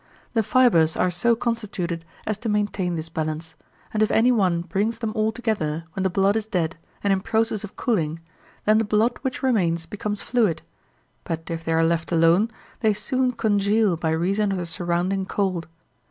The 0.33 0.41
fibres 0.41 0.97
are 0.97 1.11
so 1.11 1.35
constituted 1.35 2.05
as 2.25 2.39
to 2.39 2.49
maintain 2.49 2.95
this 2.95 3.07
balance; 3.07 3.53
and 3.93 4.01
if 4.01 4.09
any 4.09 4.31
one 4.31 4.61
brings 4.63 4.97
them 4.97 5.11
all 5.13 5.31
together 5.31 5.83
when 5.93 6.01
the 6.01 6.09
blood 6.09 6.35
is 6.35 6.47
dead 6.47 6.75
and 7.03 7.13
in 7.13 7.21
process 7.21 7.63
of 7.63 7.75
cooling, 7.75 8.19
then 8.65 8.79
the 8.79 8.83
blood 8.83 9.19
which 9.21 9.43
remains 9.43 9.85
becomes 9.85 10.19
fluid, 10.23 10.63
but 11.23 11.51
if 11.51 11.63
they 11.63 11.73
are 11.73 11.83
left 11.85 12.11
alone, 12.11 12.49
they 12.79 12.95
soon 12.95 13.33
congeal 13.33 13.95
by 13.95 14.09
reason 14.09 14.51
of 14.51 14.57
the 14.57 14.65
surrounding 14.65 15.27
cold. 15.27 15.67